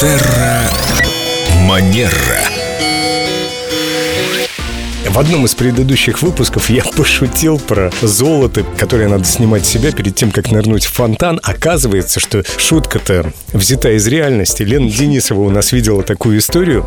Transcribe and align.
Терра 0.00 0.70
Манера. 1.66 2.57
В 5.08 5.18
одном 5.18 5.46
из 5.46 5.54
предыдущих 5.54 6.20
выпусков 6.20 6.68
я 6.68 6.84
пошутил 6.96 7.58
про 7.58 7.90
золото, 8.02 8.64
которое 8.76 9.08
надо 9.08 9.24
снимать 9.24 9.64
с 9.64 9.70
себя 9.70 9.90
перед 9.90 10.14
тем, 10.14 10.30
как 10.30 10.50
нырнуть 10.50 10.84
в 10.84 10.92
фонтан. 10.92 11.40
Оказывается, 11.42 12.20
что 12.20 12.44
шутка-то 12.58 13.32
взята 13.52 13.92
из 13.92 14.06
реальности. 14.06 14.62
Лена 14.62 14.88
Денисова 14.88 15.40
у 15.40 15.50
нас 15.50 15.72
видела 15.72 16.02
такую 16.02 16.38
историю. 16.38 16.86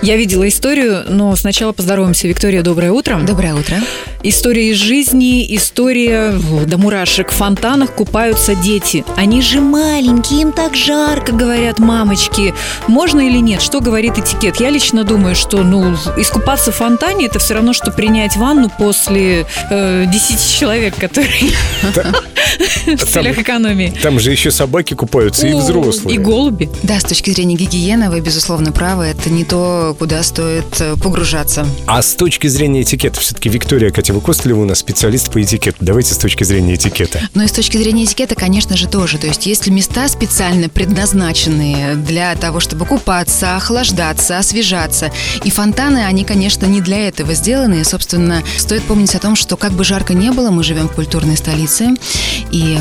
Я 0.00 0.16
видела 0.16 0.46
историю, 0.46 1.04
но 1.08 1.34
сначала 1.34 1.72
поздороваемся. 1.72 2.28
Виктория, 2.28 2.62
доброе 2.62 2.92
утро. 2.92 3.18
Доброе 3.26 3.54
утро. 3.54 3.78
История 4.22 4.70
из 4.70 4.76
жизни, 4.76 5.54
история 5.56 6.32
до 6.66 6.78
мурашек. 6.78 7.32
В 7.32 7.34
фонтанах 7.34 7.94
купаются 7.94 8.54
дети. 8.54 9.04
Они 9.16 9.42
же 9.42 9.60
маленькие, 9.60 10.42
им 10.42 10.52
так 10.52 10.76
жарко, 10.76 11.32
говорят 11.32 11.78
мамочки. 11.80 12.54
Можно 12.86 13.26
или 13.26 13.38
нет? 13.38 13.60
Что 13.60 13.80
говорит 13.80 14.18
этикет? 14.18 14.56
Я 14.60 14.70
лично 14.70 15.04
думаю, 15.04 15.34
что 15.34 15.62
ну 15.62 15.94
искупаться 16.16 16.70
в 16.70 16.76
фонтане 16.76 17.26
это 17.26 17.38
все 17.38 17.55
равно, 17.56 17.72
что 17.72 17.90
принять 17.90 18.36
ванну 18.36 18.70
после 18.70 19.46
э, 19.70 20.04
10 20.06 20.58
человек, 20.58 20.96
которые 20.96 21.50
в 22.96 23.04
целях 23.04 23.38
экономии. 23.38 23.92
Там 24.02 24.20
же 24.20 24.30
еще 24.30 24.50
собаки 24.50 24.94
купаются 24.94 25.46
и 25.46 25.52
взрослые. 25.52 26.16
И 26.16 26.18
голуби. 26.18 26.70
Да, 26.82 27.00
с 27.00 27.04
точки 27.04 27.30
зрения 27.30 27.56
гигиены 27.56 28.10
вы, 28.10 28.20
безусловно, 28.20 28.72
правы. 28.72 29.04
Это 29.04 29.30
не 29.30 29.44
то, 29.44 29.96
куда 29.98 30.22
стоит 30.22 30.80
э, 30.80 30.96
погружаться. 31.02 31.66
А 31.86 32.02
с 32.02 32.14
точки 32.14 32.46
зрения 32.46 32.82
этикета, 32.82 33.20
все-таки 33.20 33.48
Виктория 33.48 33.90
Катева 33.90 34.20
Костылева 34.20 34.60
у 34.60 34.64
нас 34.64 34.78
специалист 34.78 35.32
по 35.32 35.42
этикету. 35.42 35.78
Давайте 35.80 36.14
с 36.14 36.18
точки 36.18 36.44
зрения 36.44 36.74
этикета. 36.74 37.20
Но 37.34 37.42
и 37.42 37.48
с 37.48 37.52
точки 37.52 37.76
зрения 37.76 38.04
этикета, 38.04 38.34
конечно 38.34 38.76
же, 38.76 38.88
тоже. 38.88 39.18
То 39.18 39.26
есть, 39.26 39.46
если 39.46 39.70
места 39.70 40.08
специально 40.08 40.68
предназначенные 40.68 41.94
для 41.94 42.34
того, 42.36 42.60
чтобы 42.60 42.86
купаться, 42.86 43.56
охлаждаться, 43.56 44.38
освежаться, 44.38 45.10
и 45.44 45.50
фонтаны, 45.50 46.04
они, 46.04 46.24
конечно, 46.24 46.66
не 46.66 46.80
для 46.80 47.08
этого 47.08 47.34
сделаны. 47.46 47.80
И, 47.80 47.84
собственно, 47.84 48.42
стоит 48.58 48.82
помнить 48.82 49.14
о 49.14 49.20
том, 49.20 49.36
что 49.36 49.56
как 49.56 49.70
бы 49.70 49.84
жарко 49.84 50.14
не 50.14 50.32
было, 50.32 50.50
мы 50.50 50.64
живем 50.64 50.88
в 50.88 50.92
культурной 50.92 51.36
столице, 51.36 51.90
и 52.50 52.76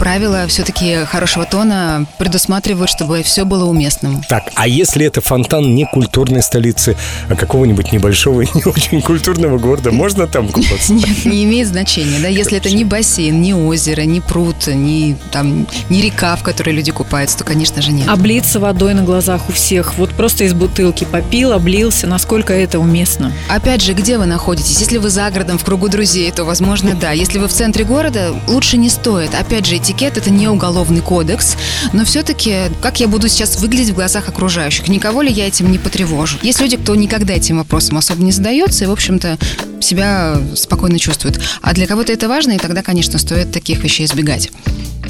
правила 0.00 0.46
все-таки 0.48 1.04
хорошего 1.04 1.44
тона 1.44 2.06
предусматривают, 2.18 2.90
чтобы 2.90 3.22
все 3.22 3.44
было 3.44 3.66
уместным. 3.66 4.20
Так, 4.28 4.50
а 4.56 4.66
если 4.66 5.06
это 5.06 5.20
фонтан 5.20 5.76
не 5.76 5.86
культурной 5.86 6.42
столицы, 6.42 6.96
а 7.28 7.36
какого-нибудь 7.36 7.92
небольшого, 7.92 8.40
не 8.54 8.64
очень 8.64 9.00
культурного 9.00 9.58
города, 9.58 9.92
можно 9.92 10.26
там 10.26 10.48
купаться? 10.48 10.92
Нет, 10.92 11.24
не 11.24 11.44
имеет 11.44 11.68
значения, 11.68 12.18
да, 12.18 12.26
если 12.26 12.58
это 12.58 12.68
не 12.68 12.84
бассейн, 12.84 13.40
не 13.40 13.54
озеро, 13.54 14.00
не 14.00 14.20
пруд, 14.20 14.66
не 14.66 15.16
там, 15.30 15.68
не 15.88 16.02
река, 16.02 16.34
в 16.34 16.42
которой 16.42 16.70
люди 16.70 16.90
купаются, 16.90 17.38
то, 17.38 17.44
конечно 17.44 17.80
же, 17.80 17.92
нет. 17.92 18.08
Облиться 18.08 18.58
водой 18.58 18.94
на 18.94 19.02
глазах 19.02 19.48
у 19.48 19.52
всех. 19.52 19.94
Вот 19.98 20.10
просто 20.10 20.42
из 20.42 20.52
бутылки 20.52 21.04
попил, 21.04 21.52
облился. 21.52 22.08
Насколько 22.08 22.54
это 22.54 22.80
уместно? 22.80 23.32
Опять 23.48 23.82
же, 23.82 23.94
где 24.00 24.16
вы 24.16 24.24
находитесь? 24.24 24.80
Если 24.80 24.96
вы 24.96 25.10
за 25.10 25.30
городом, 25.30 25.58
в 25.58 25.64
кругу 25.64 25.88
друзей, 25.88 26.30
то, 26.30 26.44
возможно, 26.44 26.94
да. 26.94 27.12
Если 27.12 27.38
вы 27.38 27.48
в 27.48 27.52
центре 27.52 27.84
города, 27.84 28.34
лучше 28.48 28.78
не 28.78 28.88
стоит. 28.88 29.34
Опять 29.34 29.66
же, 29.66 29.76
этикет– 29.76 30.16
это 30.18 30.30
не 30.30 30.48
уголовный 30.48 31.02
кодекс, 31.02 31.56
но 31.92 32.04
все-таки, 32.04 32.70
как 32.80 32.98
я 33.00 33.08
буду 33.08 33.28
сейчас 33.28 33.58
выглядеть 33.58 33.90
в 33.90 33.94
глазах 33.94 34.28
окружающих? 34.28 34.88
Никого 34.88 35.20
ли 35.20 35.30
я 35.30 35.46
этим 35.46 35.70
не 35.70 35.78
потревожу? 35.78 36.38
Есть 36.42 36.60
люди, 36.60 36.78
кто 36.78 36.94
никогда 36.94 37.34
этим 37.34 37.58
вопросом 37.58 37.98
особо 37.98 38.22
не 38.22 38.32
задается 38.32 38.84
и, 38.84 38.86
в 38.86 38.92
общем-то, 38.92 39.38
себя 39.80 40.38
спокойно 40.54 40.98
чувствует. 40.98 41.38
А 41.60 41.74
для 41.74 41.86
кого-то 41.86 42.12
это 42.12 42.26
важно, 42.28 42.52
и 42.52 42.58
тогда, 42.58 42.82
конечно, 42.82 43.18
стоит 43.18 43.52
таких 43.52 43.84
вещей 43.84 44.06
избегать. 44.06 44.50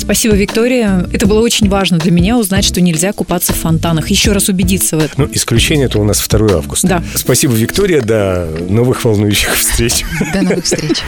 Спасибо, 0.00 0.34
Виктория. 0.34 1.06
Это 1.12 1.26
было 1.26 1.40
очень 1.40 1.68
важно 1.68 1.98
для 1.98 2.10
меня 2.10 2.38
узнать, 2.38 2.64
что 2.64 2.80
нельзя 2.80 3.12
купаться 3.12 3.52
в 3.52 3.56
фонтанах. 3.56 4.08
Еще 4.10 4.32
раз 4.32 4.48
убедиться 4.48 4.96
в 4.96 5.00
этом. 5.00 5.24
Ну, 5.24 5.28
исключение 5.32 5.86
это 5.86 5.98
у 5.98 6.04
нас 6.04 6.26
2 6.26 6.56
августа. 6.56 6.88
Да. 6.88 7.04
Спасибо, 7.14 7.52
Виктория. 7.52 8.00
До 8.00 8.48
новых 8.68 9.04
волнующих 9.04 9.54
встреч. 9.54 10.04
До 10.32 10.42
новых 10.42 10.64
встреч. 10.64 11.02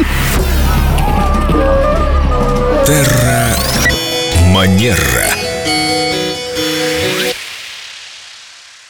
Терра 2.86 3.56
Манера. 4.48 5.51